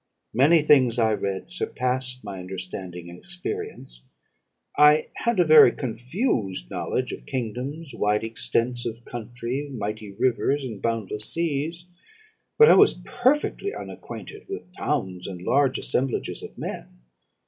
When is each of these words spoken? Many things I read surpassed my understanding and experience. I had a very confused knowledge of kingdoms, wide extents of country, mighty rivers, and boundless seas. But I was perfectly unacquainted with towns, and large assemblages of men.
Many 0.33 0.63
things 0.63 0.97
I 0.97 1.13
read 1.13 1.51
surpassed 1.51 2.23
my 2.23 2.39
understanding 2.39 3.07
and 3.07 3.19
experience. 3.19 4.01
I 4.75 5.09
had 5.17 5.39
a 5.39 5.45
very 5.45 5.71
confused 5.71 6.71
knowledge 6.71 7.11
of 7.11 7.27
kingdoms, 7.27 7.93
wide 7.93 8.23
extents 8.23 8.87
of 8.87 9.05
country, 9.05 9.69
mighty 9.71 10.11
rivers, 10.13 10.63
and 10.65 10.81
boundless 10.81 11.31
seas. 11.31 11.85
But 12.57 12.67
I 12.71 12.73
was 12.73 12.95
perfectly 13.05 13.75
unacquainted 13.75 14.47
with 14.49 14.73
towns, 14.75 15.27
and 15.27 15.39
large 15.43 15.77
assemblages 15.77 16.41
of 16.41 16.57
men. 16.57 16.97